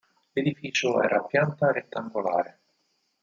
L'edificio 0.31 0.99
era 0.99 1.17
a 1.19 1.25
pianta 1.25 1.71
rettangolare. 1.71 2.59